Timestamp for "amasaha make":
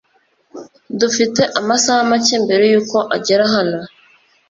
1.59-2.35